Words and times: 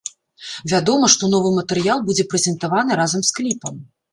Вядома, 0.71 1.09
што 1.15 1.29
новы 1.35 1.51
матэрыял 1.59 2.03
будзе 2.09 2.27
прэзентаваны 2.33 2.91
разам 3.03 3.21
з 3.29 3.37
кліпам. 3.43 3.75